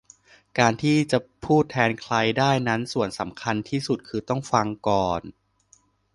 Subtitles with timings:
[0.59, 5.21] การที่จะพูดแทนใครได้นั้นส่วนสำคัญที่สุดคือต้อง"ฟัง"ก่อน